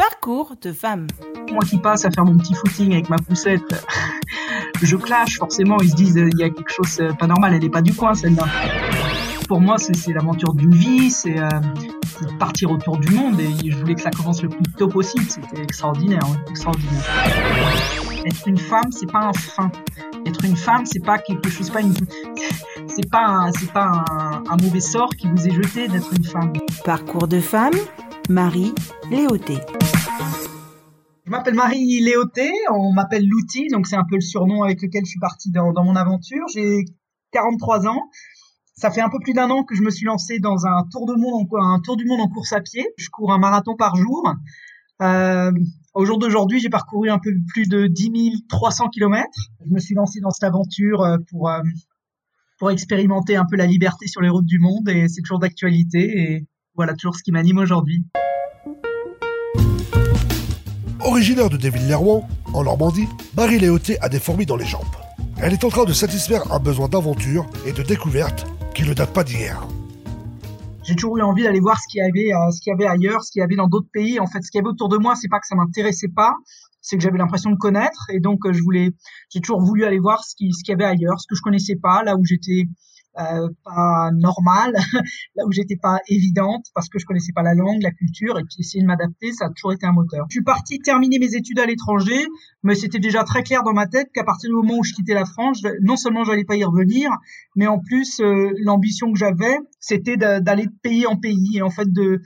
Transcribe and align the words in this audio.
Parcours 0.00 0.54
de 0.62 0.72
femme. 0.72 1.08
Moi 1.52 1.60
qui 1.68 1.76
passe 1.76 2.06
à 2.06 2.10
faire 2.10 2.24
mon 2.24 2.38
petit 2.38 2.54
footing 2.54 2.92
avec 2.94 3.10
ma 3.10 3.18
poussette, 3.18 3.86
je 4.80 4.96
clash 4.96 5.36
forcément. 5.36 5.76
Ils 5.82 5.90
se 5.90 5.94
disent 5.94 6.14
il 6.16 6.38
y 6.38 6.42
a 6.42 6.48
quelque 6.48 6.72
chose 6.72 7.02
pas 7.18 7.26
normal, 7.26 7.52
elle 7.52 7.60
n'est 7.60 7.68
pas 7.68 7.82
du 7.82 7.92
coin 7.92 8.14
celle-là. 8.14 8.44
Pour 9.46 9.60
moi, 9.60 9.76
c'est 9.76 10.14
l'aventure 10.14 10.54
d'une 10.54 10.74
vie, 10.74 11.10
c'est 11.10 11.38
euh, 11.38 11.50
partir 12.38 12.70
autour 12.70 12.96
du 12.96 13.12
monde 13.12 13.38
et 13.40 13.70
je 13.70 13.76
voulais 13.76 13.94
que 13.94 14.00
ça 14.00 14.10
commence 14.10 14.42
le 14.42 14.48
plus 14.48 14.62
tôt 14.78 14.88
possible. 14.88 15.26
C'était 15.28 15.64
extraordinaire, 15.64 16.24
extraordinaire. 16.48 17.04
Être 18.24 18.48
une 18.48 18.56
femme, 18.56 18.90
c'est 18.92 19.12
pas 19.12 19.26
un 19.26 19.34
frein. 19.34 19.70
Être 20.24 20.46
une 20.46 20.56
femme, 20.56 20.86
c'est 20.86 21.04
pas 21.04 21.18
quelque 21.18 21.50
chose, 21.50 21.68
pas 21.68 21.82
une, 21.82 21.92
c'est 22.86 23.10
pas, 23.10 23.50
c'est 23.58 23.70
pas 23.70 24.02
un, 24.10 24.44
un, 24.48 24.56
mauvais 24.62 24.80
sort 24.80 25.10
qui 25.10 25.28
vous 25.28 25.46
est 25.46 25.52
jeté 25.52 25.88
d'être 25.88 26.10
une 26.16 26.24
femme. 26.24 26.54
Parcours 26.86 27.28
de 27.28 27.40
femme, 27.40 27.74
Marie 28.30 28.72
Léoté. 29.10 29.58
Je 31.26 31.30
m'appelle 31.32 31.54
Marie 31.54 32.00
Léoté, 32.00 32.48
on 32.72 32.92
m'appelle 32.92 33.26
Louti, 33.26 33.66
donc 33.72 33.88
c'est 33.88 33.96
un 33.96 34.04
peu 34.08 34.14
le 34.14 34.20
surnom 34.20 34.62
avec 34.62 34.80
lequel 34.80 35.04
je 35.04 35.10
suis 35.10 35.18
partie 35.18 35.50
dans, 35.50 35.72
mon 35.82 35.96
aventure. 35.96 36.44
J'ai 36.54 36.84
43 37.32 37.88
ans. 37.88 38.00
Ça 38.76 38.92
fait 38.92 39.00
un 39.00 39.08
peu 39.08 39.18
plus 39.20 39.32
d'un 39.32 39.50
an 39.50 39.64
que 39.64 39.74
je 39.74 39.82
me 39.82 39.90
suis 39.90 40.06
lancé 40.06 40.38
dans 40.38 40.64
un 40.64 40.84
tour 40.92 41.06
du 41.06 41.20
monde 41.20 42.20
en 42.20 42.28
course 42.28 42.52
à 42.52 42.60
pied. 42.60 42.86
Je 42.98 43.08
cours 43.10 43.32
un 43.32 43.38
marathon 43.38 43.74
par 43.74 43.96
jour. 43.96 44.32
Euh, 45.02 45.50
au 45.94 46.04
jour 46.04 46.18
d'aujourd'hui, 46.18 46.60
j'ai 46.60 46.70
parcouru 46.70 47.10
un 47.10 47.18
peu 47.18 47.30
plus 47.48 47.68
de 47.68 47.88
10 47.88 48.46
300 48.48 48.90
kilomètres. 48.90 49.50
Je 49.66 49.74
me 49.74 49.80
suis 49.80 49.96
lancé 49.96 50.20
dans 50.20 50.30
cette 50.30 50.44
aventure 50.44 51.02
euh, 51.02 51.16
pour 51.30 51.50
euh, 51.50 51.62
pour 52.60 52.70
expérimenter 52.70 53.34
un 53.34 53.44
peu 53.44 53.56
la 53.56 53.66
liberté 53.66 54.06
sur 54.06 54.20
les 54.20 54.28
routes 54.28 54.46
du 54.46 54.60
monde 54.60 54.88
et 54.88 55.08
c'est 55.08 55.22
toujours 55.22 55.40
d'actualité 55.40 56.20
et 56.20 56.46
voilà 56.76 56.94
toujours 56.94 57.16
ce 57.16 57.22
qui 57.24 57.32
m'anime 57.32 57.58
aujourd'hui. 57.58 58.04
Originaire 61.10 61.50
de 61.50 61.56
Deville-les-Rouen, 61.56 62.28
en 62.54 62.62
Normandie, 62.62 63.08
Marie 63.36 63.58
Léoté 63.58 63.98
a 64.00 64.08
des 64.08 64.20
fourmis 64.20 64.46
dans 64.46 64.54
les 64.54 64.64
jambes. 64.64 64.84
Elle 65.42 65.52
est 65.52 65.64
en 65.64 65.68
train 65.68 65.84
de 65.84 65.92
satisfaire 65.92 66.52
un 66.52 66.60
besoin 66.60 66.86
d'aventure 66.86 67.46
et 67.66 67.72
de 67.72 67.82
découverte 67.82 68.46
qui 68.76 68.84
ne 68.84 68.94
date 68.94 69.12
pas 69.12 69.24
d'hier. 69.24 69.66
J'ai 70.84 70.94
toujours 70.94 71.18
eu 71.18 71.22
envie 71.22 71.42
d'aller 71.42 71.58
voir 71.58 71.80
ce 71.80 71.88
qu'il 71.90 71.98
y 71.98 72.02
avait, 72.02 72.32
euh, 72.32 72.52
ce 72.52 72.60
qu'il 72.60 72.70
y 72.70 72.74
avait 72.74 72.86
ailleurs, 72.86 73.24
ce 73.24 73.32
qu'il 73.32 73.40
y 73.40 73.42
avait 73.42 73.56
dans 73.56 73.66
d'autres 73.66 73.90
pays. 73.92 74.20
En 74.20 74.28
fait, 74.28 74.40
ce 74.40 74.52
qu'il 74.52 74.60
y 74.60 74.62
avait 74.62 74.70
autour 74.70 74.88
de 74.88 74.98
moi, 74.98 75.16
c'est 75.16 75.26
pas 75.26 75.40
que 75.40 75.48
ça 75.48 75.56
m'intéressait 75.56 76.12
pas, 76.14 76.36
c'est 76.80 76.96
que 76.96 77.02
j'avais 77.02 77.18
l'impression 77.18 77.50
de 77.50 77.56
connaître 77.56 78.06
et 78.10 78.20
donc 78.20 78.46
euh, 78.46 78.52
je 78.52 78.62
voulais, 78.62 78.92
j'ai 79.30 79.40
toujours 79.40 79.60
voulu 79.60 79.84
aller 79.84 79.98
voir 79.98 80.22
ce 80.22 80.36
qu'il 80.36 80.52
y 80.68 80.72
avait 80.72 80.84
ailleurs, 80.84 81.20
ce 81.20 81.26
que 81.28 81.34
je 81.34 81.42
connaissais 81.42 81.74
pas, 81.74 82.04
là 82.04 82.14
où 82.14 82.24
j'étais 82.24 82.68
pas 83.14 84.10
normale, 84.12 84.72
là 85.36 85.44
où 85.46 85.52
j'étais 85.52 85.76
pas 85.76 85.98
évidente 86.08 86.66
parce 86.74 86.88
que 86.88 86.98
je 86.98 87.06
connaissais 87.06 87.32
pas 87.32 87.42
la 87.42 87.54
langue, 87.54 87.82
la 87.82 87.90
culture 87.90 88.38
et 88.38 88.42
puis 88.42 88.56
essayer 88.60 88.82
de 88.82 88.86
m'adapter, 88.86 89.32
ça 89.32 89.46
a 89.46 89.50
toujours 89.50 89.72
été 89.72 89.86
un 89.86 89.92
moteur. 89.92 90.26
Je 90.28 90.34
suis 90.34 90.44
partie 90.44 90.78
terminer 90.78 91.18
mes 91.18 91.34
études 91.34 91.58
à 91.58 91.66
l'étranger, 91.66 92.26
mais 92.62 92.74
c'était 92.74 92.98
déjà 92.98 93.24
très 93.24 93.42
clair 93.42 93.62
dans 93.62 93.72
ma 93.72 93.86
tête 93.86 94.08
qu'à 94.14 94.24
partir 94.24 94.50
du 94.50 94.56
moment 94.56 94.78
où 94.78 94.84
je 94.84 94.92
quittais 94.92 95.14
la 95.14 95.24
France, 95.24 95.62
non 95.82 95.96
seulement 95.96 96.24
j'allais 96.24 96.44
pas 96.44 96.56
y 96.56 96.64
revenir, 96.64 97.10
mais 97.56 97.66
en 97.66 97.78
plus 97.78 98.20
euh, 98.20 98.50
l'ambition 98.64 99.12
que 99.12 99.18
j'avais, 99.18 99.56
c'était 99.80 100.16
d'aller 100.16 100.66
de 100.66 100.74
pays 100.82 101.06
en 101.06 101.16
pays 101.16 101.58
et 101.58 101.62
en 101.62 101.70
fait 101.70 101.90
de 101.92 102.20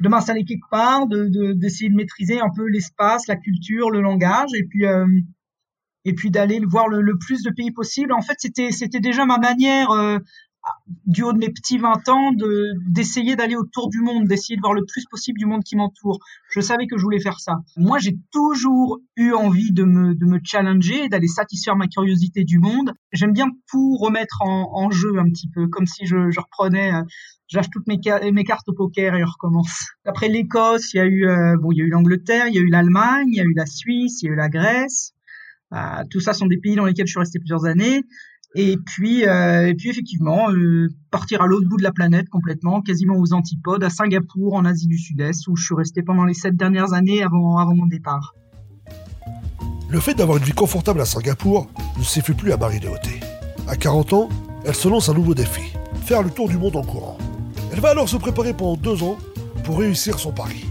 de 0.00 0.08
m'installer 0.08 0.44
quelque 0.44 0.68
part, 0.70 1.06
de 1.06 1.52
d'essayer 1.54 1.88
de, 1.88 1.94
maîtriser 1.94 2.40
un 2.40 2.50
peu 2.54 2.66
l'espace, 2.68 3.26
la 3.28 3.36
culture, 3.36 3.90
le 3.90 4.00
langage 4.00 4.50
et 4.54 4.64
puis 4.64 4.86
euh, 4.86 5.06
et 6.04 6.14
puis 6.14 6.30
d'aller 6.30 6.60
voir 6.64 6.88
le, 6.88 7.00
le, 7.00 7.16
plus 7.18 7.42
de 7.42 7.50
pays 7.50 7.70
possible. 7.70 8.12
En 8.12 8.22
fait, 8.22 8.36
c'était 8.38 8.70
c'était 8.70 9.00
déjà 9.00 9.24
ma 9.24 9.38
manière 9.38 9.90
euh, 9.90 10.18
du 11.06 11.22
haut 11.22 11.32
de 11.32 11.38
mes 11.38 11.50
petits 11.50 11.78
20 11.78 12.08
ans 12.08 12.32
de 12.32 12.72
d'essayer 12.86 13.36
d'aller 13.36 13.56
autour 13.56 13.88
du 13.88 14.00
monde, 14.00 14.26
d'essayer 14.26 14.56
de 14.56 14.60
voir 14.60 14.72
le 14.72 14.84
plus 14.84 15.04
possible 15.06 15.38
du 15.38 15.46
monde 15.46 15.62
qui 15.62 15.76
m'entoure. 15.76 16.18
Je 16.50 16.60
savais 16.60 16.86
que 16.86 16.96
je 16.96 17.02
voulais 17.02 17.20
faire 17.20 17.40
ça. 17.40 17.58
Moi, 17.76 17.98
j'ai 17.98 18.16
toujours 18.32 19.00
eu 19.16 19.32
envie 19.32 19.72
de 19.72 19.84
me 19.84 20.14
de 20.14 20.24
me 20.26 20.40
challenger, 20.42 21.08
d'aller 21.08 21.28
satisfaire 21.28 21.76
ma 21.76 21.86
curiosité 21.86 22.44
du 22.44 22.58
monde. 22.58 22.92
J'aime 23.12 23.32
bien 23.32 23.48
tout 23.68 23.96
remettre 23.96 24.42
en, 24.42 24.70
en, 24.72 24.90
jeu 24.90 25.18
un 25.18 25.28
petit 25.28 25.48
peu, 25.48 25.68
comme 25.68 25.86
si 25.86 26.06
je, 26.06 26.30
je 26.30 26.40
reprenais 26.40 26.94
euh, 26.94 27.02
j'achète 27.48 27.72
toutes 27.72 27.86
mes, 27.86 27.98
mes, 28.32 28.44
cartes 28.44 28.68
au 28.68 28.72
poker 28.72 29.14
et 29.14 29.20
je 29.20 29.26
recommence. 29.26 29.90
Après 30.04 30.28
l'Écosse, 30.28 30.94
il 30.94 30.96
y 30.96 31.00
a 31.00 31.06
eu 31.06 31.28
euh, 31.28 31.56
bon, 31.60 31.72
il 31.72 31.78
y 31.78 31.82
a 31.82 31.84
eu 31.84 31.90
l'Angleterre, 31.90 32.46
il 32.48 32.54
y 32.54 32.58
a 32.58 32.62
eu 32.62 32.68
l'Allemagne, 32.68 33.28
il 33.28 33.36
y 33.36 33.40
a 33.40 33.44
eu 33.44 33.54
la 33.54 33.66
Suisse, 33.66 34.22
il 34.22 34.26
y 34.26 34.28
a 34.30 34.32
eu 34.32 34.36
la 34.36 34.48
Grèce. 34.48 35.13
Euh, 35.74 36.04
tout 36.10 36.20
ça 36.20 36.32
sont 36.32 36.46
des 36.46 36.58
pays 36.58 36.76
dans 36.76 36.84
lesquels 36.84 37.06
je 37.06 37.12
suis 37.12 37.20
resté 37.20 37.38
plusieurs 37.38 37.64
années. 37.64 38.02
Et 38.56 38.76
puis, 38.76 39.26
euh, 39.26 39.72
effectivement, 39.84 40.50
euh, 40.52 40.88
partir 41.10 41.42
à 41.42 41.46
l'autre 41.46 41.68
bout 41.68 41.76
de 41.76 41.82
la 41.82 41.90
planète 41.90 42.28
complètement, 42.28 42.82
quasiment 42.82 43.16
aux 43.16 43.32
antipodes, 43.32 43.82
à 43.82 43.90
Singapour, 43.90 44.54
en 44.54 44.64
Asie 44.64 44.86
du 44.86 44.96
Sud-Est, 44.96 45.48
où 45.48 45.56
je 45.56 45.64
suis 45.64 45.74
resté 45.74 46.02
pendant 46.02 46.24
les 46.24 46.34
sept 46.34 46.56
dernières 46.56 46.92
années 46.92 47.22
avant, 47.24 47.74
mon 47.74 47.86
départ. 47.86 48.34
Le 49.90 49.98
fait 49.98 50.14
d'avoir 50.14 50.38
une 50.38 50.44
vie 50.44 50.52
confortable 50.52 51.00
à 51.00 51.04
Singapour 51.04 51.68
ne 51.98 52.04
s'effet 52.04 52.34
plus 52.34 52.52
à 52.52 52.56
Marie 52.56 52.78
Léoté. 52.78 53.20
À 53.66 53.76
40 53.76 54.12
ans, 54.12 54.28
elle 54.64 54.74
se 54.74 54.88
lance 54.88 55.08
un 55.08 55.14
nouveau 55.14 55.34
défi, 55.34 55.72
faire 56.04 56.22
le 56.22 56.30
tour 56.30 56.48
du 56.48 56.56
monde 56.56 56.76
en 56.76 56.82
courant. 56.82 57.18
Elle 57.72 57.80
va 57.80 57.90
alors 57.90 58.08
se 58.08 58.16
préparer 58.16 58.54
pendant 58.54 58.76
deux 58.76 59.02
ans 59.02 59.18
pour 59.64 59.80
réussir 59.80 60.18
son 60.18 60.32
pari. 60.32 60.64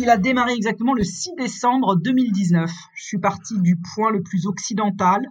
Il 0.00 0.10
a 0.10 0.16
démarré 0.16 0.52
exactement 0.52 0.94
le 0.94 1.02
6 1.02 1.32
décembre 1.36 1.96
2019. 1.96 2.70
Je 2.94 3.02
suis 3.02 3.18
parti 3.18 3.60
du 3.60 3.74
point 3.74 4.12
le 4.12 4.22
plus 4.22 4.46
occidental 4.46 5.26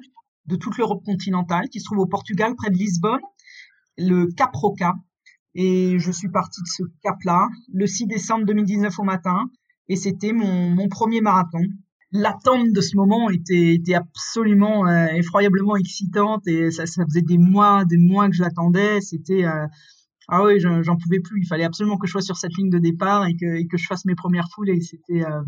de 0.46 0.58
toute 0.58 0.78
l'Europe 0.78 1.06
continentale, 1.06 1.70
qui 1.70 1.80
se 1.80 1.86
trouve 1.86 2.00
au 2.00 2.06
Portugal, 2.06 2.54
près 2.54 2.70
de 2.70 2.76
Lisbonne, 2.76 3.22
le 3.98 4.28
Cap 4.36 4.54
Roca. 4.54 4.96
Et 5.56 5.98
je 6.00 6.12
suis 6.12 6.28
parti 6.28 6.62
de 6.62 6.68
ce 6.68 6.84
cap-là 7.02 7.48
le 7.74 7.88
6 7.88 8.08
décembre 8.08 8.46
2019 8.46 9.00
au 9.00 9.04
matin, 9.04 9.50
et 9.88 9.96
c'était 9.96 10.34
mon, 10.34 10.90
premier 10.90 11.22
marathon. 11.22 11.64
L'attente 12.12 12.74
de 12.74 12.82
ce 12.82 12.98
moment 12.98 13.30
était, 13.30 13.80
absolument 13.94 14.86
euh, 14.86 15.08
effroyablement 15.14 15.78
excitante, 15.78 16.46
et 16.46 16.72
ça, 16.72 16.84
faisait 16.86 17.22
des 17.22 17.38
mois, 17.38 17.86
des 17.86 17.98
mois 17.98 18.28
que 18.28 18.36
je. 18.36 18.44
C'était 19.00 19.46
euh, 19.46 19.66
ah 20.30 20.44
oui, 20.44 20.60
j'en 20.60 20.98
pouvais 20.98 21.20
plus. 21.20 21.42
Il 21.42 21.48
fallait 21.48 21.64
absolument 21.64 21.98
que 21.98 22.06
je 22.06 22.12
sois 22.12 22.22
sur 22.22 22.36
cette 22.36 22.56
ligne 22.58 22.70
de 22.70 22.80
départ 22.80 23.26
et 23.28 23.36
que, 23.36 23.46
et 23.46 23.68
que 23.68 23.78
je 23.78 23.86
fasse 23.86 24.06
mes 24.06 24.16
premières 24.16 24.50
foulées. 24.54 24.82
C'était 24.82 25.24
euh, 25.24 25.42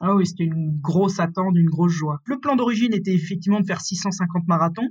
ah 0.00 0.14
oui, 0.14 0.26
c'était 0.26 0.44
une 0.44 0.78
grosse 0.80 1.20
attente, 1.20 1.56
une 1.56 1.70
grosse 1.70 1.92
joie. 1.92 2.20
Le 2.24 2.38
plan 2.38 2.56
d'origine 2.56 2.92
était 2.94 3.14
effectivement 3.14 3.60
de 3.60 3.66
faire 3.66 3.80
650 3.80 4.46
marathons. 4.48 4.88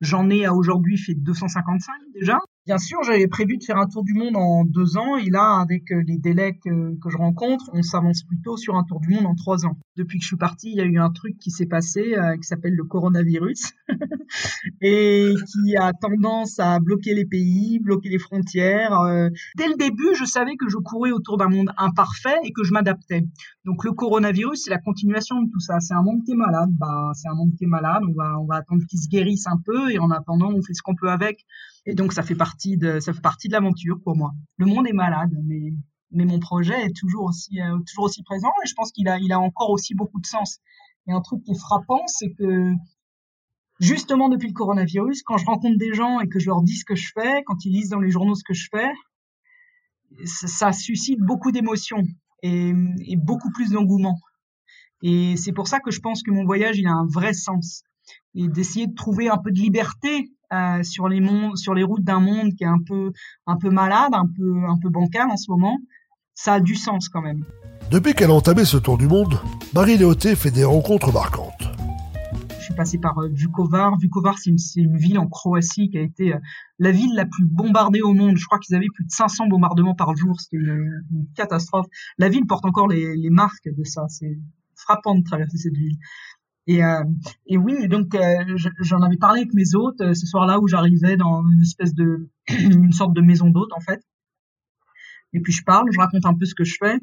J'en 0.00 0.30
ai 0.30 0.44
à 0.44 0.54
aujourd'hui 0.54 0.96
fait 0.98 1.14
255 1.14 1.92
déjà. 2.14 2.38
Bien 2.66 2.78
sûr, 2.78 2.98
j'avais 3.04 3.28
prévu 3.28 3.58
de 3.58 3.62
faire 3.62 3.76
un 3.76 3.86
tour 3.86 4.02
du 4.02 4.12
monde 4.12 4.36
en 4.36 4.64
deux 4.64 4.96
ans, 4.96 5.16
et 5.16 5.30
là, 5.30 5.60
avec 5.60 5.92
euh, 5.92 6.02
les 6.04 6.18
délais 6.18 6.58
que, 6.58 6.98
je 7.08 7.16
rencontre, 7.16 7.70
on 7.72 7.82
s'avance 7.82 8.24
plutôt 8.24 8.56
sur 8.56 8.74
un 8.74 8.82
tour 8.82 8.98
du 8.98 9.10
monde 9.10 9.24
en 9.26 9.36
trois 9.36 9.64
ans. 9.66 9.78
Depuis 9.96 10.18
que 10.18 10.24
je 10.24 10.26
suis 10.26 10.36
parti, 10.36 10.70
il 10.72 10.76
y 10.76 10.80
a 10.80 10.84
eu 10.84 10.98
un 10.98 11.10
truc 11.10 11.38
qui 11.38 11.52
s'est 11.52 11.66
passé 11.66 12.16
euh, 12.16 12.36
qui 12.36 12.42
s'appelle 12.42 12.74
le 12.74 12.82
coronavirus, 12.82 13.72
et 14.82 15.32
qui 15.46 15.76
a 15.76 15.92
tendance 15.92 16.58
à 16.58 16.80
bloquer 16.80 17.14
les 17.14 17.24
pays, 17.24 17.78
bloquer 17.78 18.08
les 18.08 18.18
frontières. 18.18 18.98
Euh. 18.98 19.28
Dès 19.56 19.68
le 19.68 19.76
début, 19.76 20.16
je 20.18 20.24
savais 20.24 20.56
que 20.56 20.68
je 20.68 20.78
courais 20.78 21.12
autour 21.12 21.36
d'un 21.36 21.48
monde 21.48 21.70
imparfait 21.76 22.40
et 22.42 22.50
que 22.50 22.64
je 22.64 22.72
m'adaptais. 22.72 23.28
Donc 23.64 23.84
le 23.84 23.92
coronavirus, 23.92 24.64
c'est 24.64 24.70
la 24.70 24.78
continuation 24.78 25.40
de 25.40 25.48
tout 25.52 25.60
ça. 25.60 25.78
C'est 25.78 25.94
un 25.94 26.02
monde 26.02 26.24
qui 26.24 26.32
est 26.32 26.36
malade. 26.36 26.70
Bah, 26.72 27.12
c'est 27.14 27.28
un 27.28 27.34
monde 27.34 27.52
qui 27.56 27.62
est 27.62 27.68
malade. 27.68 28.02
On 28.08 28.12
va, 28.12 28.40
on 28.40 28.46
va 28.46 28.56
attendre 28.56 28.82
qu'il 28.88 28.98
se 28.98 29.08
guérisse 29.08 29.46
un 29.46 29.60
peu, 29.64 29.92
et 29.92 30.00
en 30.00 30.10
attendant, 30.10 30.50
on 30.52 30.62
fait 30.62 30.74
ce 30.74 30.82
qu'on 30.82 30.96
peut 30.96 31.10
avec. 31.10 31.46
Et 31.86 31.94
donc 31.94 32.12
ça 32.12 32.22
fait 32.22 32.34
partie 32.34 32.76
de 32.76 33.00
ça 33.00 33.12
fait 33.12 33.20
partie 33.20 33.48
de 33.48 33.52
l'aventure 33.52 33.98
pour 34.02 34.16
moi. 34.16 34.32
Le 34.56 34.66
monde 34.66 34.86
est 34.86 34.92
malade, 34.92 35.30
mais 35.44 35.72
mais 36.10 36.24
mon 36.24 36.38
projet 36.38 36.86
est 36.86 36.96
toujours 36.96 37.24
aussi 37.24 37.60
euh, 37.60 37.78
toujours 37.86 38.04
aussi 38.04 38.22
présent 38.22 38.52
et 38.64 38.68
je 38.68 38.74
pense 38.74 38.92
qu'il 38.92 39.08
a 39.08 39.18
il 39.18 39.32
a 39.32 39.38
encore 39.38 39.70
aussi 39.70 39.94
beaucoup 39.94 40.20
de 40.20 40.26
sens. 40.26 40.58
Et 41.06 41.12
un 41.12 41.20
truc 41.20 41.42
qui 41.44 41.52
est 41.52 41.58
frappant, 41.58 42.02
c'est 42.08 42.32
que 42.32 42.72
justement 43.78 44.28
depuis 44.28 44.48
le 44.48 44.54
coronavirus, 44.54 45.22
quand 45.22 45.36
je 45.38 45.46
rencontre 45.46 45.78
des 45.78 45.94
gens 45.94 46.18
et 46.20 46.28
que 46.28 46.40
je 46.40 46.46
leur 46.46 46.62
dis 46.62 46.76
ce 46.76 46.84
que 46.84 46.96
je 46.96 47.12
fais, 47.14 47.44
quand 47.44 47.64
ils 47.64 47.72
lisent 47.72 47.90
dans 47.90 48.00
les 48.00 48.10
journaux 48.10 48.34
ce 48.34 48.42
que 48.44 48.54
je 48.54 48.68
fais, 48.72 48.90
ça, 50.24 50.72
suscite 50.72 51.20
beaucoup 51.20 51.52
d'émotions 51.52 52.02
et, 52.42 52.72
et 53.06 53.16
beaucoup 53.16 53.50
plus 53.50 53.70
d'engouement. 53.70 54.18
Et 55.02 55.36
c'est 55.36 55.52
pour 55.52 55.68
ça 55.68 55.78
que 55.78 55.90
je 55.90 56.00
pense 56.00 56.22
que 56.22 56.30
mon 56.30 56.44
voyage 56.44 56.78
il 56.78 56.86
a 56.86 56.92
un 56.92 57.06
vrai 57.06 57.34
sens 57.34 57.84
et 58.34 58.48
d'essayer 58.48 58.86
de 58.86 58.94
trouver 58.94 59.28
un 59.28 59.38
peu 59.38 59.50
de 59.50 59.58
liberté 59.58 60.30
euh, 60.52 60.82
sur 60.82 61.08
les 61.08 61.20
mondes, 61.20 61.56
sur 61.56 61.74
les 61.74 61.82
routes 61.82 62.04
d'un 62.04 62.20
monde 62.20 62.54
qui 62.54 62.64
est 62.64 62.68
un 62.68 62.80
peu, 62.86 63.12
un 63.46 63.56
peu 63.56 63.70
malade, 63.70 64.12
un 64.12 64.26
peu, 64.26 64.64
un 64.68 64.78
peu 64.80 64.88
bancal 64.90 65.28
en 65.28 65.36
ce 65.36 65.50
moment, 65.50 65.78
ça 66.34 66.54
a 66.54 66.60
du 66.60 66.76
sens 66.76 67.08
quand 67.08 67.22
même. 67.22 67.44
Depuis 67.90 68.14
qu'elle 68.14 68.30
a 68.30 68.34
entamé 68.34 68.64
ce 68.64 68.76
tour 68.76 68.98
du 68.98 69.08
monde, 69.08 69.40
Marie 69.74 69.96
Léoté 69.96 70.36
fait 70.36 70.50
des 70.50 70.64
rencontres 70.64 71.12
marquantes. 71.12 71.70
Je 72.58 72.64
suis 72.64 72.74
passé 72.74 72.98
par 72.98 73.18
euh, 73.18 73.28
Vukovar. 73.28 73.96
Vukovar, 73.98 74.38
c'est 74.38 74.50
une, 74.50 74.58
une, 74.76 74.96
ville 74.96 75.18
en 75.18 75.28
Croatie 75.28 75.88
qui 75.88 75.98
a 75.98 76.02
été 76.02 76.34
euh, 76.34 76.38
la 76.78 76.90
ville 76.90 77.14
la 77.14 77.24
plus 77.24 77.44
bombardée 77.44 78.02
au 78.02 78.12
monde. 78.12 78.36
Je 78.36 78.44
crois 78.44 78.58
qu'ils 78.58 78.74
avaient 78.74 78.88
plus 78.92 79.04
de 79.04 79.10
500 79.10 79.46
bombardements 79.46 79.94
par 79.94 80.14
jour. 80.16 80.40
C'était 80.40 80.56
une, 80.56 81.02
une, 81.12 81.26
catastrophe. 81.34 81.86
La 82.18 82.28
ville 82.28 82.46
porte 82.46 82.64
encore 82.64 82.88
les, 82.88 83.16
les 83.16 83.30
marques 83.30 83.68
de 83.68 83.84
ça. 83.84 84.06
C'est 84.08 84.36
frappant 84.74 85.14
de 85.14 85.22
traverser 85.22 85.56
cette 85.56 85.76
ville. 85.76 85.96
Et, 86.68 86.82
euh, 86.82 87.04
et 87.46 87.56
oui, 87.56 87.86
donc 87.88 88.14
euh, 88.14 88.56
j'en 88.80 89.00
avais 89.00 89.16
parlé 89.16 89.42
avec 89.42 89.54
mes 89.54 89.74
hôtes 89.74 90.00
euh, 90.00 90.14
ce 90.14 90.26
soir-là 90.26 90.58
où 90.58 90.66
j'arrivais 90.66 91.16
dans 91.16 91.42
une 91.48 91.62
espèce 91.62 91.94
de 91.94 92.28
une 92.48 92.92
sorte 92.92 93.14
de 93.14 93.20
maison 93.20 93.50
d'hôte 93.50 93.72
en 93.72 93.80
fait. 93.80 94.00
Et 95.32 95.40
puis 95.40 95.52
je 95.52 95.62
parle, 95.64 95.86
je 95.92 95.98
raconte 95.98 96.26
un 96.26 96.34
peu 96.34 96.44
ce 96.44 96.54
que 96.54 96.64
je 96.64 96.76
fais. 96.78 96.98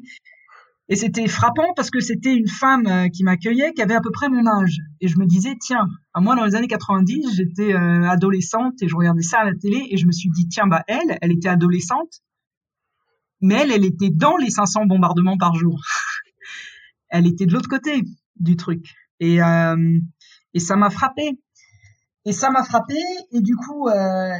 Et 0.88 0.96
c'était 0.96 1.26
frappant 1.28 1.72
parce 1.74 1.90
que 1.90 2.00
c'était 2.00 2.34
une 2.34 2.48
femme 2.48 2.86
euh, 2.86 3.08
qui 3.08 3.24
m'accueillait 3.24 3.72
qui 3.72 3.80
avait 3.80 3.94
à 3.94 4.02
peu 4.02 4.10
près 4.10 4.28
mon 4.28 4.46
âge. 4.46 4.80
Et 5.00 5.08
je 5.08 5.18
me 5.18 5.24
disais, 5.24 5.54
tiens, 5.58 5.86
moi 6.14 6.36
dans 6.36 6.44
les 6.44 6.54
années 6.54 6.68
90, 6.68 7.34
j'étais 7.34 7.72
euh, 7.72 8.06
adolescente 8.08 8.82
et 8.82 8.88
je 8.88 8.94
regardais 8.94 9.22
ça 9.22 9.40
à 9.40 9.44
la 9.44 9.54
télé 9.54 9.82
et 9.90 9.96
je 9.96 10.06
me 10.06 10.12
suis 10.12 10.28
dit, 10.28 10.46
tiens, 10.48 10.66
bah 10.66 10.82
elle, 10.86 11.18
elle 11.22 11.32
était 11.32 11.48
adolescente, 11.48 12.20
mais 13.40 13.54
elle, 13.54 13.72
elle 13.72 13.84
était 13.84 14.10
dans 14.10 14.36
les 14.36 14.50
500 14.50 14.84
bombardements 14.84 15.38
par 15.38 15.54
jour. 15.54 15.80
elle 17.08 17.26
était 17.26 17.46
de 17.46 17.52
l'autre 17.52 17.68
côté 17.68 18.02
du 18.36 18.56
truc. 18.56 18.94
Et, 19.24 19.42
euh, 19.42 20.00
et 20.52 20.60
ça 20.60 20.76
m'a 20.76 20.90
frappé. 20.90 21.38
Et 22.26 22.32
ça 22.32 22.50
m'a 22.50 22.62
frappé. 22.62 22.98
Et 23.32 23.40
du 23.40 23.56
coup, 23.56 23.88
euh, 23.88 24.34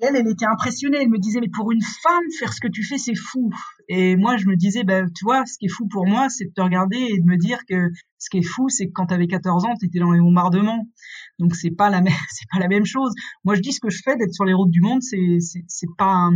elle, 0.00 0.16
elle 0.16 0.28
était 0.28 0.46
impressionnée. 0.46 0.98
Elle 1.02 1.10
me 1.10 1.18
disait, 1.18 1.40
mais 1.40 1.48
pour 1.48 1.70
une 1.72 1.82
femme, 1.82 2.24
faire 2.38 2.52
ce 2.52 2.60
que 2.60 2.68
tu 2.68 2.84
fais, 2.84 2.96
c'est 2.96 3.14
fou. 3.14 3.50
Et 3.88 4.16
moi, 4.16 4.36
je 4.38 4.46
me 4.46 4.56
disais, 4.56 4.82
ben, 4.82 5.06
tu 5.14 5.24
vois, 5.24 5.44
ce 5.44 5.58
qui 5.58 5.66
est 5.66 5.68
fou 5.68 5.86
pour 5.88 6.06
moi, 6.06 6.28
c'est 6.30 6.46
de 6.46 6.52
te 6.52 6.62
regarder 6.62 6.96
et 6.96 7.20
de 7.20 7.26
me 7.26 7.36
dire 7.36 7.58
que 7.68 7.90
ce 8.18 8.30
qui 8.30 8.38
est 8.38 8.42
fou, 8.42 8.68
c'est 8.68 8.86
que 8.86 8.92
quand 8.94 9.06
tu 9.06 9.14
avais 9.14 9.26
14 9.26 9.64
ans, 9.66 9.74
tu 9.78 9.86
étais 9.86 9.98
dans 9.98 10.12
les 10.12 10.20
bombardements. 10.20 10.88
Donc, 11.38 11.54
c'est 11.54 11.70
pas 11.70 11.90
la 11.90 12.00
même, 12.00 12.14
c'est 12.30 12.48
pas 12.50 12.58
la 12.58 12.68
même 12.68 12.86
chose. 12.86 13.12
Moi, 13.44 13.54
je 13.54 13.60
dis 13.60 13.72
ce 13.72 13.80
que 13.80 13.90
je 13.90 14.00
fais 14.02 14.16
d'être 14.16 14.32
sur 14.32 14.44
les 14.44 14.54
routes 14.54 14.70
du 14.70 14.80
monde, 14.80 15.02
c'est, 15.02 15.38
c'est 15.40 15.88
pas, 15.98 16.30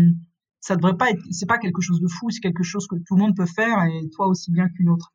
ça 0.61 0.76
devrait 0.76 0.96
pas 0.96 1.11
être, 1.11 1.23
c'est 1.31 1.49
pas 1.49 1.58
quelque 1.58 1.81
chose 1.81 2.00
de 2.00 2.08
fou, 2.08 2.31
c'est 2.31 2.41
quelque 2.41 2.62
chose 2.62 2.87
que 2.87 2.96
tout 2.96 3.17
le 3.17 3.23
monde 3.23 3.37
peut 3.37 3.46
faire 3.46 3.82
et 3.84 4.08
toi 4.11 4.26
aussi 4.26 4.52
bien 4.52 4.69
qu'une 4.69 4.91
autre. 4.91 5.12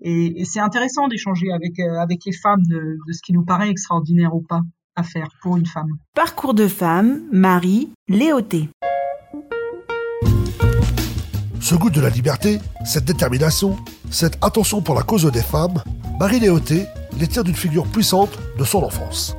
Et, 0.00 0.40
et 0.40 0.44
c'est 0.44 0.60
intéressant 0.60 1.08
d'échanger 1.08 1.50
avec, 1.52 1.78
euh, 1.78 1.98
avec 1.98 2.20
les 2.26 2.32
femmes 2.32 2.62
de, 2.68 2.98
de 3.06 3.12
ce 3.12 3.20
qui 3.22 3.32
nous 3.32 3.44
paraît 3.44 3.70
extraordinaire 3.70 4.34
ou 4.34 4.42
pas 4.42 4.60
à 4.94 5.02
faire 5.02 5.28
pour 5.42 5.56
une 5.56 5.66
femme. 5.66 5.90
Parcours 6.14 6.54
de 6.54 6.68
femme, 6.68 7.22
Marie, 7.32 7.90
Léoté. 8.08 8.68
Ce 11.60 11.74
goût 11.74 11.90
de 11.90 12.00
la 12.00 12.10
liberté, 12.10 12.60
cette 12.84 13.04
détermination, 13.04 13.76
cette 14.10 14.42
attention 14.42 14.82
pour 14.82 14.94
la 14.94 15.02
cause 15.02 15.30
des 15.30 15.42
femmes, 15.42 15.82
Marie 16.20 16.40
Léoté 16.40 16.86
les 17.18 17.26
tient 17.26 17.42
d'une 17.42 17.54
figure 17.54 17.86
puissante 17.86 18.38
de 18.58 18.64
son 18.64 18.82
enfance. 18.82 19.36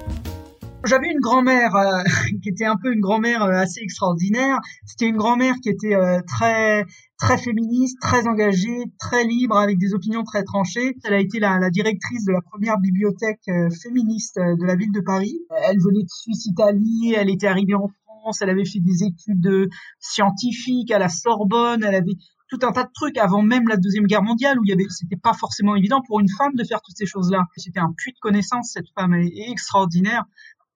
J'avais 0.86 1.10
une 1.10 1.20
grand-mère 1.20 1.76
euh, 1.76 2.04
qui 2.44 2.50
était 2.50 2.66
un 2.66 2.76
peu 2.82 2.94
une 2.94 3.02
grand-mère 3.02 3.44
euh, 3.44 3.52
assez 3.52 3.82
extraordinaire. 3.82 4.60
C'était 4.86 5.08
une 5.08 5.18
grand-mère 5.18 5.56
qui 5.62 5.70
était 5.70 5.96
euh, 5.96 6.22
très 6.28 6.86
très 7.18 7.38
féministe, 7.38 7.98
très 8.02 8.28
engagée, 8.28 8.86
très 9.00 9.24
libre, 9.24 9.58
avec 9.58 9.78
des 9.78 9.94
opinions 9.94 10.24
très 10.24 10.44
tranchées. 10.44 10.96
Elle 11.04 11.14
a 11.14 11.20
été 11.20 11.40
la, 11.40 11.60
la 11.60 11.70
directrice 11.70 12.26
de 12.26 12.32
la 12.32 12.42
première 12.42 12.78
bibliothèque 12.80 13.50
féministe 13.82 14.38
de 14.38 14.66
la 14.66 14.76
ville 14.76 14.92
de 14.92 15.02
Paris. 15.02 15.40
Elle 15.68 15.80
venait 15.80 16.04
de 16.04 16.10
Suisse 16.10 16.46
Italie, 16.46 17.14
elle 17.16 17.30
était 17.30 17.48
arrivée 17.48 17.76
en 17.76 17.88
France, 17.88 18.42
elle 18.42 18.50
avait 18.50 18.66
fait 18.66 18.80
des 18.80 19.04
études 19.04 19.70
scientifiques 20.00 20.92
à 20.92 21.00
la 21.00 21.10
Sorbonne, 21.10 21.84
elle 21.84 21.96
avait 21.96 22.18
tout 22.50 22.60
un 22.62 22.72
tas 22.72 22.84
de 22.84 22.92
trucs 22.94 23.18
avant 23.18 23.42
même 23.42 23.68
la 23.68 23.76
deuxième 23.76 24.06
guerre 24.06 24.24
mondiale 24.24 24.58
où 24.58 24.64
il 24.64 24.70
y 24.70 24.74
avait 24.74 24.86
c'était 24.90 25.18
pas 25.18 25.34
forcément 25.34 25.76
évident 25.76 26.02
pour 26.08 26.22
une 26.22 26.30
femme 26.30 26.54
de 26.56 26.64
faire 26.64 26.82
toutes 26.82 26.96
ces 26.96 27.06
choses-là. 27.06 27.44
C'était 27.58 27.80
un 27.80 27.92
puits 27.98 28.14
de 28.14 28.20
connaissances 28.20 28.72
cette 28.72 28.88
femme 28.96 29.14
est 29.16 29.50
extraordinaire 29.50 30.24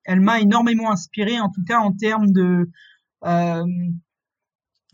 elle 0.03 0.21
m'a 0.21 0.39
énormément 0.39 0.91
inspiré, 0.91 1.39
en 1.39 1.49
tout 1.49 1.63
cas 1.63 1.79
en 1.79 1.93
termes 1.93 2.31
de 2.31 2.69
euh, 3.25 3.63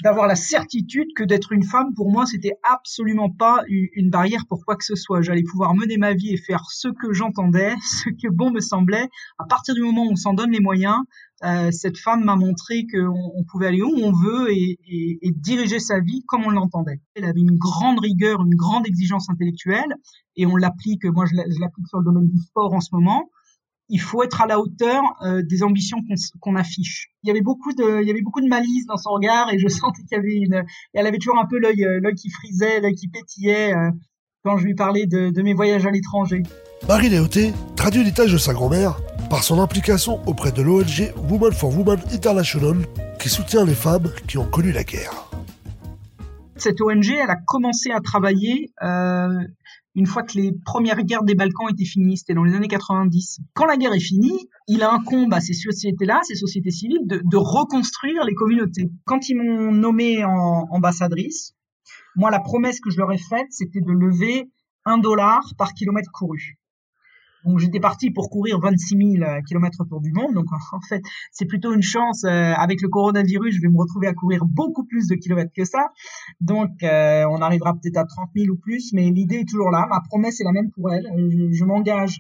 d'avoir 0.04 0.28
la 0.28 0.36
certitude 0.36 1.08
que 1.16 1.24
d'être 1.24 1.52
une 1.52 1.64
femme, 1.64 1.94
pour 1.96 2.12
moi, 2.12 2.26
c'était 2.26 2.54
absolument 2.64 3.32
pas 3.32 3.64
une 3.68 4.10
barrière 4.10 4.46
pour 4.48 4.64
quoi 4.64 4.76
que 4.76 4.84
ce 4.84 4.96
soit. 4.96 5.22
J'allais 5.22 5.44
pouvoir 5.44 5.74
mener 5.74 5.98
ma 5.98 6.14
vie 6.14 6.34
et 6.34 6.38
faire 6.38 6.66
ce 6.70 6.88
que 6.88 7.14
j'entendais, 7.14 7.74
ce 7.84 8.10
que 8.10 8.30
bon 8.30 8.52
me 8.52 8.60
semblait. 8.60 9.08
À 9.40 9.46
partir 9.46 9.74
du 9.74 9.82
moment 9.82 10.06
où 10.06 10.12
on 10.12 10.16
s'en 10.16 10.34
donne 10.34 10.52
les 10.52 10.60
moyens, 10.60 10.98
euh, 11.44 11.72
cette 11.72 11.98
femme 11.98 12.24
m'a 12.24 12.36
montré 12.36 12.86
qu'on 12.92 13.32
on 13.36 13.44
pouvait 13.44 13.68
aller 13.68 13.82
où 13.82 13.94
on 13.96 14.12
veut 14.12 14.52
et, 14.52 14.78
et, 14.88 15.20
et 15.22 15.32
diriger 15.32 15.80
sa 15.80 16.00
vie 16.00 16.24
comme 16.28 16.46
on 16.46 16.52
l'entendait. 16.52 17.00
Elle 17.16 17.26
avait 17.26 17.42
une 17.42 17.58
grande 17.58 18.00
rigueur, 18.00 18.42
une 18.42 18.56
grande 18.56 18.88
exigence 18.88 19.30
intellectuelle, 19.30 19.96
et 20.36 20.46
on 20.46 20.56
l'applique. 20.56 21.06
Moi, 21.06 21.26
je 21.26 21.36
l'applique 21.36 21.88
sur 21.88 22.00
le 22.00 22.06
domaine 22.06 22.28
du 22.28 22.40
sport 22.40 22.74
en 22.74 22.82
ce 22.82 22.90
moment 22.94 23.30
il 23.90 24.00
faut 24.00 24.24
être 24.24 24.42
à 24.42 24.48
la 24.48 24.60
hauteur 24.60 25.02
euh, 25.22 25.42
des 25.44 25.64
ambitions 25.64 25.98
qu'on 26.40 26.56
affiche. 26.56 27.10
Il 27.24 27.28
y 27.28 27.32
avait 27.32 27.42
beaucoup 27.42 27.74
de, 27.74 28.02
il 28.02 28.08
y 28.08 28.12
avait 28.12 28.22
beaucoup 28.22 28.42
de 28.42 28.48
malice 28.48 28.86
dans 28.86 28.98
son 28.98 29.12
regard 29.12 29.52
et 29.52 29.60
je 29.60 29.68
sentais 29.68 30.02
qu'il 30.04 30.18
y 30.18 30.20
avait 30.20 30.36
une, 30.36 30.66
elle 30.94 31.08
avait 31.08 31.18
toujours 31.18 31.40
un 31.40 31.46
peu 31.46 31.58
l'œil, 31.58 31.86
euh, 31.86 32.00
l'œil 32.02 32.16
qui 32.16 32.30
frisait, 32.30 32.80
l'œil 32.82 32.96
qui 32.96 33.08
pétillait 33.08 33.74
euh, 33.74 33.92
quand 34.44 34.58
je 34.58 34.66
lui 34.66 34.76
parlais 34.76 35.06
de, 35.06 35.30
de 35.30 35.42
mes 35.42 35.54
voyages 35.54 35.86
à 35.86 35.92
l'étranger. 35.92 36.44
Marie 36.88 37.10
Léoté 37.10 37.54
traduit 37.76 38.02
l'héritage 38.02 38.32
de 38.32 38.38
sa 38.38 38.54
grand-mère 38.54 38.98
par 39.30 39.44
son 39.44 39.60
implication 39.60 40.22
auprès 40.26 40.52
de 40.52 40.62
l'ONG 40.62 41.12
Women 41.30 41.52
for 41.52 41.76
Women 41.78 42.00
International 42.14 42.78
qui 43.20 43.30
soutient 43.30 43.66
les 43.66 43.74
femmes 43.74 44.12
qui 44.28 44.38
ont 44.38 44.46
connu 44.46 44.72
la 44.72 44.84
guerre. 44.84 45.28
Cette 46.56 46.82
ONG, 46.82 47.10
elle 47.10 47.30
a 47.30 47.36
commencé 47.36 47.92
à 47.92 48.00
travailler 48.00 48.72
euh, 48.82 49.30
une 49.98 50.06
fois 50.06 50.22
que 50.22 50.38
les 50.38 50.54
premières 50.64 51.02
guerres 51.02 51.24
des 51.24 51.34
Balkans 51.34 51.68
étaient 51.72 51.84
finies, 51.84 52.18
c'était 52.18 52.36
dans 52.36 52.44
les 52.44 52.54
années 52.54 52.68
90. 52.68 53.40
Quand 53.56 53.66
la 53.66 53.78
guerre 53.78 53.94
est 53.94 54.00
finie, 54.00 54.48
il 54.68 54.84
incombe 54.84 55.34
à 55.34 55.40
ces 55.40 55.54
sociétés-là, 55.54 56.20
ces 56.22 56.36
sociétés 56.36 56.70
civiles, 56.70 57.02
de, 57.08 57.38
reconstruire 57.38 58.24
les 58.24 58.36
communautés. 58.36 58.92
Quand 59.06 59.28
ils 59.28 59.36
m'ont 59.36 59.72
nommée 59.72 60.24
en 60.24 60.68
ambassadrice, 60.70 61.56
moi, 62.16 62.30
la 62.30 62.40
promesse 62.40 62.80
que 62.80 62.92
je 62.92 62.98
leur 62.98 63.12
ai 63.12 63.18
faite, 63.18 63.48
c'était 63.50 63.82
de 63.82 63.92
lever 63.92 64.52
un 64.86 65.00
dollar 65.00 65.42
par 65.58 65.74
kilomètre 65.74 66.12
couru. 66.12 66.60
Donc 67.48 67.60
j'étais 67.60 67.80
parti 67.80 68.12
pour 68.12 68.30
courir 68.30 68.60
26 68.60 68.98
000 69.20 69.24
euh, 69.24 69.42
kilomètres 69.48 69.80
autour 69.80 70.02
du 70.02 70.12
monde. 70.12 70.34
Donc 70.34 70.48
en 70.52 70.82
fait, 70.82 71.02
c'est 71.32 71.46
plutôt 71.46 71.74
une 71.74 71.82
chance. 71.82 72.26
Euh, 72.26 72.54
avec 72.54 72.82
le 72.82 72.90
coronavirus, 72.90 73.56
je 73.56 73.62
vais 73.62 73.70
me 73.70 73.78
retrouver 73.78 74.08
à 74.08 74.14
courir 74.14 74.46
beaucoup 74.46 74.86
plus 74.86 75.08
de 75.08 75.16
kilomètres 75.16 75.54
que 75.56 75.64
ça. 75.64 75.90
Donc 76.42 76.72
euh, 76.84 77.26
on 77.30 77.42
arrivera 77.42 77.74
peut-être 77.74 77.98
à 77.98 78.06
30 78.06 78.30
000 78.36 78.50
ou 78.50 78.58
plus, 78.58 78.92
mais 78.94 79.10
l'idée 79.10 79.38
est 79.38 79.50
toujours 79.50 79.72
là. 79.72 79.88
Ma 79.90 80.02
promesse 80.02 80.42
est 80.42 80.44
la 80.44 80.52
même 80.52 80.72
pour 80.72 80.92
elle. 80.92 81.08
Je, 81.16 81.52
je 81.52 81.66
m'engage 81.66 82.20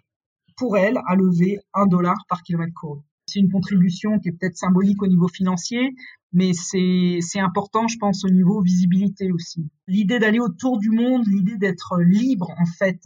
pour 0.56 0.78
elle 0.78 0.98
à 1.08 1.16
lever 1.16 1.60
un 1.74 1.86
dollar 1.86 2.18
par 2.30 2.42
kilomètre 2.42 2.74
couru. 2.74 3.02
C'est 3.28 3.40
une 3.42 3.52
contribution 3.52 4.20
qui 4.20 4.30
est 4.30 4.32
peut-être 4.32 4.56
symbolique 4.56 5.04
au 5.04 5.08
niveau 5.08 5.28
financier, 5.28 5.94
mais 6.32 6.54
c'est 6.54 7.40
important, 7.40 7.88
je 7.88 7.98
pense, 7.98 8.24
au 8.24 8.30
niveau 8.30 8.62
visibilité 8.62 9.32
aussi. 9.34 9.70
L'idée 9.88 10.20
d'aller 10.20 10.40
autour 10.40 10.78
du 10.78 10.90
monde, 10.92 11.28
l'idée 11.28 11.58
d'être 11.58 12.00
libre, 12.00 12.50
en 12.58 12.66
fait, 12.66 13.00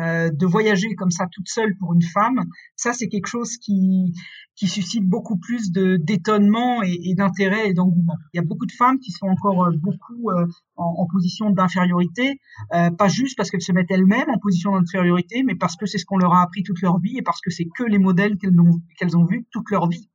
euh, 0.00 0.30
de 0.30 0.46
voyager 0.46 0.94
comme 0.94 1.10
ça 1.10 1.26
toute 1.30 1.48
seule 1.48 1.76
pour 1.78 1.92
une 1.94 2.02
femme, 2.02 2.44
ça 2.76 2.92
c'est 2.92 3.08
quelque 3.08 3.26
chose 3.26 3.56
qui 3.58 4.14
qui 4.56 4.68
suscite 4.68 5.04
beaucoup 5.04 5.38
plus 5.38 5.72
de 5.72 5.96
d'étonnement 5.96 6.82
et, 6.82 7.14
d'intérêt 7.14 7.70
et 7.70 7.74
d'engouement. 7.74 8.16
Il 8.32 8.36
y 8.36 8.40
a 8.40 8.44
beaucoup 8.44 8.66
de 8.66 8.72
femmes 8.72 8.98
qui 8.98 9.10
sont 9.10 9.26
encore 9.26 9.64
euh, 9.64 9.72
beaucoup 9.74 10.30
euh, 10.30 10.46
en, 10.76 10.94
en, 10.98 11.06
position 11.06 11.50
d'infériorité, 11.50 12.38
euh, 12.74 12.90
pas 12.90 13.08
juste 13.08 13.36
parce 13.36 13.50
qu'elles 13.50 13.62
se 13.62 13.72
mettent 13.72 13.90
elles-mêmes 13.90 14.28
en 14.30 14.38
position 14.38 14.72
d'infériorité, 14.72 15.42
mais 15.42 15.54
parce 15.54 15.76
que 15.76 15.86
c'est 15.86 15.98
ce 15.98 16.04
qu'on 16.04 16.18
leur 16.18 16.34
a 16.34 16.42
appris 16.42 16.62
toute 16.62 16.80
leur 16.82 16.98
vie 16.98 17.16
et 17.18 17.22
parce 17.22 17.40
que 17.40 17.50
c'est 17.50 17.66
que 17.76 17.84
les 17.84 17.98
modèles 17.98 18.36
qu'elles 18.36 18.58
ont 18.60 18.80
qu'elles 18.98 19.16
ont 19.16 19.24
vus 19.24 19.46
toute 19.50 19.70
leur 19.70 19.88
vie. 19.88 20.08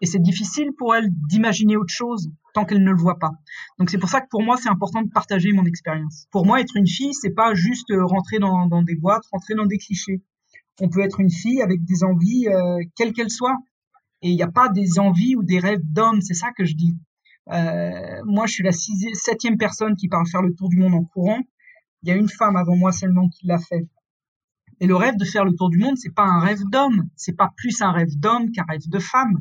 Et 0.00 0.06
c'est 0.06 0.20
difficile 0.20 0.70
pour 0.76 0.94
elles 0.94 1.08
d'imaginer 1.28 1.76
autre 1.76 1.92
chose 1.92 2.30
tant 2.54 2.64
qu'elles 2.64 2.82
ne 2.82 2.90
le 2.90 2.96
voient 2.96 3.18
pas. 3.18 3.32
Donc 3.78 3.90
c'est 3.90 3.98
pour 3.98 4.08
ça 4.08 4.22
que 4.22 4.28
pour 4.30 4.42
moi 4.42 4.56
c'est 4.56 4.70
important 4.70 5.02
de 5.02 5.10
partager 5.10 5.52
mon 5.52 5.66
expérience. 5.66 6.26
Pour 6.30 6.46
moi 6.46 6.60
être 6.60 6.76
une 6.76 6.86
fille 6.86 7.12
c'est 7.12 7.34
pas 7.34 7.52
juste 7.54 7.90
euh, 7.90 8.04
rentrer 8.06 8.38
dans, 8.38 8.82
des 8.82 8.94
boîtes, 8.94 9.24
rentrer 9.30 9.54
dans 9.54 9.66
des 9.66 9.76
clichés. 9.76 10.22
On 10.80 10.88
peut 10.88 11.00
être 11.00 11.20
une 11.20 11.30
fille 11.30 11.60
avec 11.60 11.84
des 11.84 12.02
envies 12.02 12.48
euh, 12.48 12.82
quelles 12.96 13.12
qu'elles 13.12 13.30
soient. 13.30 13.58
Et 14.22 14.30
il 14.30 14.36
n'y 14.36 14.42
a 14.42 14.50
pas 14.50 14.70
des 14.70 14.98
envies 14.98 15.36
ou 15.36 15.42
des 15.42 15.58
rêves 15.58 15.82
d'hommes, 15.84 16.22
c'est 16.22 16.34
ça 16.34 16.50
que 16.56 16.64
je 16.64 16.74
dis. 16.74 16.96
Euh, 17.52 18.22
moi 18.24 18.46
je 18.46 18.52
suis 18.52 18.64
la 18.64 18.72
septième 18.72 19.58
personne 19.58 19.96
qui 19.96 20.08
parle 20.08 20.26
faire 20.26 20.40
le 20.40 20.54
tour 20.54 20.70
du 20.70 20.78
monde 20.78 20.94
en 20.94 21.04
courant. 21.04 21.40
Il 22.02 22.08
y 22.08 22.12
a 22.12 22.16
une 22.16 22.28
femme 22.28 22.56
avant 22.56 22.76
moi 22.76 22.92
seulement 22.92 23.28
qui 23.28 23.46
l'a 23.46 23.58
fait. 23.58 23.86
Et 24.80 24.86
le 24.86 24.96
rêve 24.96 25.16
de 25.16 25.24
faire 25.24 25.44
le 25.44 25.54
tour 25.54 25.70
du 25.70 25.78
monde, 25.78 25.96
c'est 25.96 26.14
pas 26.14 26.24
un 26.24 26.40
rêve 26.40 26.62
d'homme, 26.70 27.08
c'est 27.16 27.36
pas 27.36 27.50
plus 27.56 27.80
un 27.82 27.92
rêve 27.92 28.16
d'homme 28.16 28.50
qu'un 28.50 28.64
rêve 28.68 28.88
de 28.88 28.98
femme. 28.98 29.40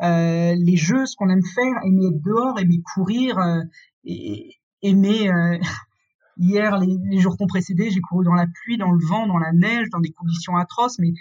Euh, 0.00 0.54
les 0.56 0.76
jeux, 0.76 1.06
ce 1.06 1.16
qu'on 1.16 1.28
aime 1.28 1.44
faire, 1.54 1.74
aimer 1.84 2.06
être 2.06 2.22
dehors, 2.22 2.58
aimer 2.58 2.80
courir, 2.94 3.38
euh, 3.38 3.62
aimer. 4.82 5.30
Euh, 5.30 5.58
hier, 6.38 6.78
les, 6.78 6.96
les 7.10 7.18
jours 7.18 7.36
qu'on 7.36 7.46
précédé, 7.46 7.90
j'ai 7.90 8.00
couru 8.00 8.24
dans 8.24 8.34
la 8.34 8.46
pluie, 8.46 8.78
dans 8.78 8.90
le 8.90 9.04
vent, 9.04 9.26
dans 9.26 9.38
la 9.38 9.52
neige, 9.52 9.88
dans 9.90 10.00
des 10.00 10.12
conditions 10.12 10.56
atroces, 10.56 10.98
mais 10.98 11.12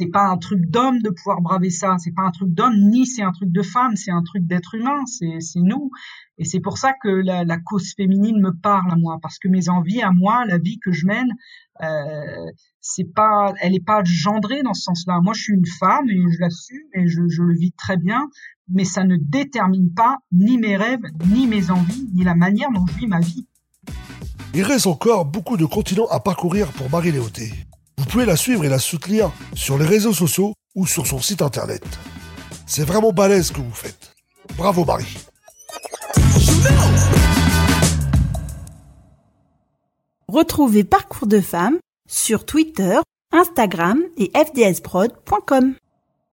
c'est 0.00 0.10
pas 0.10 0.28
un 0.28 0.38
truc 0.38 0.64
d'homme 0.70 1.02
de 1.02 1.10
pouvoir 1.10 1.42
braver 1.42 1.68
ça. 1.68 1.96
C'est 1.98 2.14
pas 2.14 2.22
un 2.22 2.30
truc 2.30 2.48
d'homme, 2.48 2.74
ni 2.74 3.06
c'est 3.06 3.22
un 3.22 3.32
truc 3.32 3.52
de 3.52 3.60
femme. 3.60 3.96
C'est 3.96 4.10
un 4.10 4.22
truc 4.22 4.46
d'être 4.46 4.74
humain. 4.74 5.04
C'est 5.04 5.40
c'est 5.40 5.60
nous. 5.60 5.90
Et 6.38 6.44
c'est 6.44 6.60
pour 6.60 6.78
ça 6.78 6.94
que 6.94 7.08
la, 7.08 7.58
cause 7.58 7.92
féminine 7.94 8.40
me 8.40 8.52
parle 8.52 8.90
à 8.90 8.96
moi, 8.96 9.18
parce 9.20 9.38
que 9.38 9.46
mes 9.46 9.68
envies 9.68 10.00
à 10.00 10.10
moi, 10.10 10.46
la 10.46 10.56
vie 10.56 10.78
que 10.78 10.90
je 10.90 11.04
mène, 11.04 11.34
euh, 11.82 12.50
c'est 12.80 13.12
pas, 13.14 13.52
elle 13.60 13.74
est 13.74 13.84
pas 13.84 14.02
gendrée 14.04 14.62
dans 14.62 14.72
ce 14.72 14.84
sens-là. 14.84 15.20
Moi, 15.22 15.34
je 15.34 15.42
suis 15.42 15.52
une 15.52 15.66
femme 15.66 16.08
et 16.08 16.16
je 16.16 16.40
l'assume 16.40 16.88
et 16.94 17.06
je, 17.08 17.28
je 17.28 17.42
le 17.42 17.54
vis 17.54 17.72
très 17.72 17.98
bien, 17.98 18.26
mais 18.68 18.84
ça 18.84 19.04
ne 19.04 19.18
détermine 19.18 19.92
pas 19.92 20.16
ni 20.32 20.56
mes 20.56 20.78
rêves, 20.78 21.04
ni 21.26 21.46
mes 21.46 21.70
envies, 21.70 22.08
ni 22.14 22.24
la 22.24 22.34
manière 22.34 22.70
dont 22.72 22.86
je 22.86 22.94
vis 22.94 23.06
ma 23.06 23.20
vie. 23.20 23.46
Il 24.54 24.62
reste 24.62 24.86
encore 24.86 25.26
beaucoup 25.26 25.58
de 25.58 25.66
continents 25.66 26.08
à 26.10 26.20
parcourir 26.20 26.72
pour 26.72 26.88
Marie 26.88 27.12
Léoté. 27.12 27.52
Vous 28.00 28.06
pouvez 28.06 28.24
la 28.24 28.36
suivre 28.36 28.64
et 28.64 28.70
la 28.70 28.78
soutenir 28.78 29.30
sur 29.54 29.76
les 29.76 29.84
réseaux 29.84 30.14
sociaux 30.14 30.54
ou 30.74 30.86
sur 30.86 31.06
son 31.06 31.20
site 31.20 31.42
internet. 31.42 31.84
C'est 32.66 32.82
vraiment 32.82 33.12
balèze 33.12 33.50
que 33.50 33.60
vous 33.60 33.74
faites. 33.74 34.14
Bravo 34.56 34.86
Marie. 34.86 35.18
Retrouvez 40.28 40.82
Parcours 40.82 41.28
de 41.28 41.42
femmes 41.42 41.76
sur 42.08 42.46
Twitter, 42.46 43.00
Instagram 43.32 44.00
et 44.16 44.32
fdsprod.com. 44.34 45.74